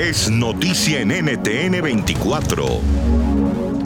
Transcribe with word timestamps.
es 0.00 0.30
noticia 0.30 1.00
en 1.00 1.08
NTN 1.08 1.82
24. 1.82 2.64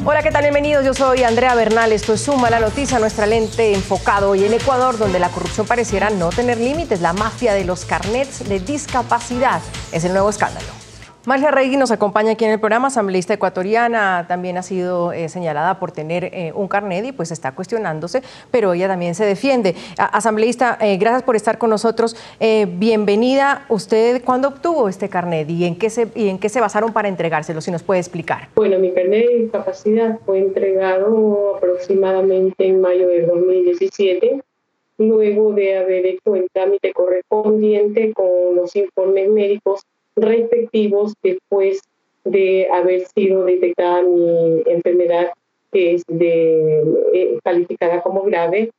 Hola, 0.05 0.23
¿qué 0.23 0.31
tal? 0.31 0.43
Bienvenidos. 0.43 0.85
Yo 0.85 0.95
soy 0.95 1.25
Andrea 1.25 1.57
Bernal. 1.57 1.91
Esto 1.91 2.13
es 2.13 2.21
Suma 2.21 2.51
la 2.51 2.61
Noticia, 2.61 3.01
nuestra 3.01 3.27
lente 3.27 3.75
enfocado 3.75 4.31
hoy 4.31 4.45
en 4.45 4.55
Ecuador, 4.55 4.97
donde 4.97 5.19
la 5.19 5.31
corrupción 5.31 5.67
pareciera 5.67 6.11
no 6.11 6.29
tener 6.29 6.59
límites. 6.59 7.01
La 7.01 7.13
mafia 7.13 7.53
de 7.55 7.65
los 7.65 7.85
carnets 7.85 8.49
de 8.49 8.61
discapacidad 8.61 9.61
es 9.91 10.05
el 10.05 10.13
nuevo 10.13 10.31
escándalo. 10.31 10.84
Marcia 11.27 11.51
Regui 11.51 11.79
nos 11.79 11.91
acompaña 11.91 12.33
aquí 12.33 12.45
en 12.45 12.51
el 12.51 12.61
programa, 12.61 12.89
asambleísta 12.89 13.33
ecuatoriana, 13.33 14.27
también 14.29 14.59
ha 14.59 14.63
sido 14.63 15.11
eh, 15.13 15.31
señalada 15.31 15.79
por 15.79 15.91
tener 15.91 16.25
eh, 16.25 16.53
un 16.55 16.69
carnet 16.69 17.03
y 17.03 17.13
pues 17.13 17.31
está 17.31 17.53
cuestionándose, 17.53 18.23
pero 18.51 18.75
ella 18.75 18.89
también 18.89 19.15
se 19.15 19.25
defiende. 19.25 19.75
asambleísta, 19.97 20.77
eh, 20.83 20.99
gracias 20.99 21.23
por 21.23 21.35
estar 21.35 21.57
con 21.57 21.71
nosotros. 21.71 22.15
bienvenida. 22.69 23.65
¿Usted 23.71 24.23
cuándo 24.23 24.49
obtuvo 24.49 24.87
este 24.91 25.09
carnet 25.09 25.49
y 25.49 25.65
en, 25.65 25.77
qué 25.77 25.89
se, 25.89 26.09
y 26.15 26.29
en 26.29 26.39
qué 26.39 26.51
se 26.51 26.61
basaron 26.61 26.93
para 26.93 27.09
entregárselo? 27.09 27.63
Si 27.63 27.71
nos 27.71 27.83
puede 27.83 28.01
explicar. 28.01 28.49
Bueno, 28.55 28.79
mi 28.79 28.93
carnet 28.93 29.27
de 29.27 29.39
discapacidad 29.45 30.19
fue 30.27 30.41
entregado 30.41 31.57
aproximadamente 31.57 32.67
en 32.67 32.83
mayo 32.83 33.09
de 33.09 33.25
2017 33.25 34.43
luego 34.99 35.53
de 35.55 35.79
haber 35.79 36.07
hecho 36.07 36.37
el 36.37 36.49
trámite 36.53 36.93
correspondiente 36.93 38.13
con 38.13 38.55
los 38.55 38.77
informes 38.77 39.29
médicos 39.29 39.81
respectivos 40.17 41.15
después 41.23 41.81
de 42.25 42.69
haber 42.73 43.07
sido 43.07 43.45
detectada 43.45 44.03
mi 44.03 44.63
enfermedad 44.67 45.31
que 45.75 45.95
es 45.95 46.05
de, 46.07 46.83
eh, 47.13 47.39
calificada 47.43 48.01
como 48.01 48.23
grave 48.23 48.71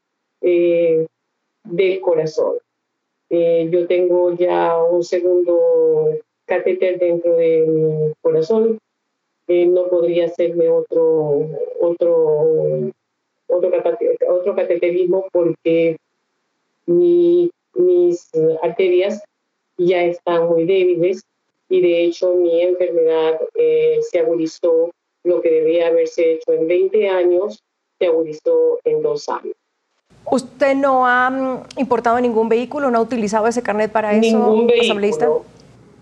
eh, 0.41 1.05
del 1.66 1.99
corazón. 1.99 2.55
Eh, 3.29 3.67
yo 3.70 3.85
tengo 3.85 4.34
ya 4.35 4.81
un 4.81 5.03
segundo 5.03 6.17
catéter 6.45 6.98
dentro 6.98 7.35
de 7.35 7.65
mi 7.67 8.13
corazón. 8.21 8.79
no 9.48 9.88
podría 9.90 10.26
hacerme 10.26 10.70
otro, 10.70 11.49
otro, 11.79 12.91
otro, 13.48 14.55
cateterismo 14.55 15.27
porque 15.32 15.98
mi, 16.88 17.51
mis 17.76 18.32
arterias 18.62 19.21
ya 19.77 20.04
están 20.04 20.48
muy 20.48 20.65
débiles 20.65 21.23
y 21.70 21.81
de 21.81 22.05
hecho 22.05 22.34
mi 22.35 22.62
enfermedad 22.62 23.40
eh, 23.55 23.99
se 24.09 24.20
agudizó, 24.20 24.91
lo 25.23 25.41
que 25.41 25.49
debía 25.49 25.87
haberse 25.87 26.34
hecho 26.34 26.54
en 26.54 26.67
20 26.67 27.09
años, 27.09 27.63
se 27.98 28.05
agudizó 28.05 28.79
en 28.84 29.01
dos 29.01 29.27
años. 29.27 29.55
¿Usted 30.29 30.76
no 30.76 31.05
ha 31.07 31.29
mm, 31.29 31.79
importado 31.79 32.20
ningún 32.20 32.49
vehículo, 32.49 32.91
no 32.91 32.99
ha 32.99 33.01
utilizado 33.01 33.48
ese 33.48 33.63
carnet 33.63 33.91
para 33.91 34.13
eso, 34.13 34.37
ningún 34.37 34.67
vehículo, 34.67 35.45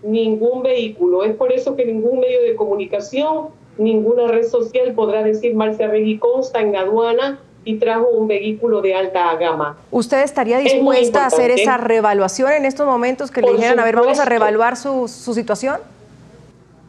Ningún 0.02 0.62
vehículo. 0.62 1.24
Es 1.24 1.34
por 1.34 1.50
eso 1.50 1.76
que 1.76 1.86
ningún 1.86 2.20
medio 2.20 2.42
de 2.42 2.54
comunicación, 2.56 3.48
ninguna 3.78 4.28
red 4.28 4.44
social 4.46 4.92
podrá 4.92 5.22
decir 5.22 5.54
Marcia 5.54 5.88
Regui 5.88 6.18
consta 6.18 6.60
en 6.60 6.76
aduana 6.76 7.40
y 7.64 7.76
trajo 7.76 8.08
un 8.08 8.28
vehículo 8.28 8.80
de 8.82 8.94
alta 8.94 9.34
gama. 9.36 9.78
¿Usted 9.90 10.22
estaría 10.22 10.58
dispuesta 10.58 11.24
a 11.24 11.26
hacer 11.26 11.50
esa 11.50 11.76
revaluación 11.76 12.52
en 12.52 12.64
estos 12.64 12.86
momentos 12.86 13.30
que 13.30 13.40
le 13.40 13.52
dijeran, 13.52 13.80
a 13.80 13.84
ver, 13.84 13.96
vamos 13.96 14.18
a 14.18 14.24
revaluar 14.24 14.76
su, 14.76 15.08
situación? 15.08 15.76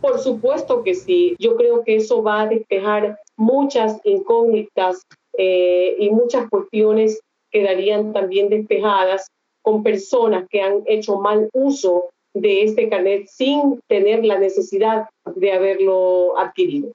Por 0.01 0.19
supuesto 0.19 0.83
que 0.83 0.93
sí. 0.93 1.35
Yo 1.39 1.55
creo 1.55 1.83
que 1.83 1.95
eso 1.95 2.21
va 2.21 2.41
a 2.41 2.47
despejar 2.47 3.19
muchas 3.37 3.99
incógnitas 4.03 5.01
eh, 5.37 5.95
y 5.99 6.09
muchas 6.09 6.49
cuestiones 6.49 7.19
quedarían 7.51 8.13
también 8.13 8.49
despejadas 8.49 9.27
con 9.61 9.81
personas 9.81 10.45
que 10.49 10.61
han 10.61 10.83
hecho 10.85 11.17
mal 11.17 11.49
uso 11.53 12.09
de 12.35 12.63
este 12.63 12.89
carnet 12.89 13.27
sin 13.27 13.79
tener 13.87 14.25
la 14.25 14.37
necesidad 14.37 15.07
de 15.35 15.51
haberlo 15.53 16.37
adquirido. 16.37 16.91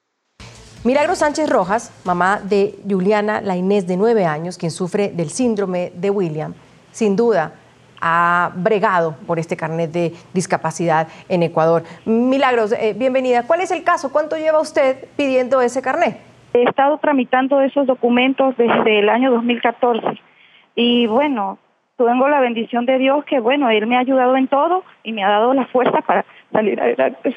Milagro 0.82 1.14
Sánchez 1.14 1.50
Rojas, 1.50 1.92
mamá 2.06 2.40
de 2.42 2.74
Juliana 2.88 3.42
La 3.42 3.54
Inés 3.54 3.86
de 3.86 3.98
nueve 3.98 4.24
años, 4.24 4.56
quien 4.56 4.70
sufre 4.70 5.08
del 5.08 5.28
síndrome 5.28 5.92
de 5.94 6.08
William, 6.08 6.54
sin 6.90 7.16
duda 7.16 7.52
ha 8.00 8.50
bregado 8.54 9.14
por 9.26 9.38
este 9.38 9.58
carnet 9.58 9.92
de 9.92 10.14
discapacidad 10.32 11.06
en 11.28 11.42
Ecuador. 11.42 11.82
Milagros, 12.06 12.72
eh, 12.72 12.94
bienvenida. 12.96 13.46
¿Cuál 13.46 13.60
es 13.60 13.70
el 13.72 13.84
caso? 13.84 14.10
¿Cuánto 14.10 14.38
lleva 14.38 14.58
usted 14.58 15.04
pidiendo 15.18 15.60
ese 15.60 15.82
carnet? 15.82 16.16
He 16.54 16.62
estado 16.62 16.96
tramitando 16.96 17.60
esos 17.60 17.86
documentos 17.86 18.56
desde 18.56 19.00
el 19.00 19.10
año 19.10 19.30
2014 19.32 20.18
y 20.76 21.06
bueno, 21.08 21.58
tengo 21.98 22.26
la 22.26 22.40
bendición 22.40 22.86
de 22.86 22.96
Dios 22.96 23.26
que 23.26 23.38
bueno, 23.38 23.68
Él 23.68 23.86
me 23.86 23.98
ha 23.98 24.00
ayudado 24.00 24.34
en 24.34 24.48
todo 24.48 24.82
y 25.04 25.12
me 25.12 25.24
ha 25.24 25.28
dado 25.28 25.52
la 25.52 25.66
fuerza 25.66 26.00
para 26.00 26.24
salir 26.50 26.80
adelante 26.80 27.36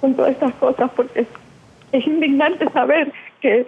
con 0.00 0.14
todas 0.14 0.30
estas 0.30 0.54
cosas 0.54 0.88
porque 0.94 1.26
es 1.92 2.06
indignante 2.06 2.68
saber 2.70 3.12
que 3.40 3.66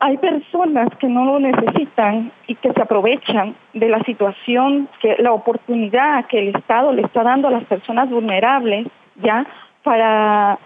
hay 0.00 0.16
personas 0.16 0.88
que 0.98 1.06
no 1.06 1.24
lo 1.24 1.38
necesitan 1.38 2.32
y 2.48 2.56
que 2.56 2.72
se 2.72 2.82
aprovechan 2.82 3.54
de 3.72 3.88
la 3.88 4.00
situación, 4.02 4.88
que 5.00 5.14
la 5.20 5.32
oportunidad 5.32 6.26
que 6.26 6.40
el 6.40 6.56
Estado 6.56 6.92
le 6.92 7.02
está 7.02 7.22
dando 7.22 7.46
a 7.46 7.52
las 7.52 7.64
personas 7.64 8.10
vulnerables, 8.10 8.88
ya, 9.22 9.46
para 9.84 10.58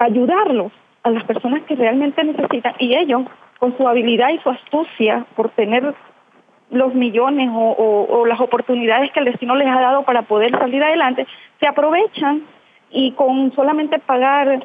ayudarlos 0.00 0.72
a 1.04 1.10
las 1.10 1.22
personas 1.24 1.62
que 1.62 1.76
realmente 1.76 2.24
necesitan. 2.24 2.74
Y 2.80 2.96
ellos, 2.96 3.22
con 3.60 3.76
su 3.76 3.86
habilidad 3.86 4.30
y 4.30 4.38
su 4.38 4.50
astucia 4.50 5.26
por 5.36 5.50
tener 5.50 5.94
los 6.70 6.92
millones 6.92 7.50
o, 7.52 8.06
o 8.08 8.26
las 8.26 8.40
oportunidades 8.40 9.12
que 9.12 9.20
el 9.20 9.26
destino 9.26 9.54
les 9.54 9.68
ha 9.68 9.80
dado 9.80 10.02
para 10.02 10.22
poder 10.22 10.50
salir 10.58 10.82
adelante, 10.82 11.24
se 11.60 11.68
aprovechan 11.68 12.42
y 12.90 13.12
con 13.12 13.52
solamente 13.54 14.00
pagar 14.00 14.64